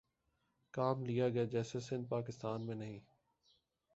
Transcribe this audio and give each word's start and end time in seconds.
کام 0.73 1.03
لیا 1.05 1.27
گیا 1.29 1.43
جیسے 1.43 1.79
سندھ 1.79 2.07
پاکستان 2.09 2.65
میں 2.65 2.75
نہیں 2.75 2.99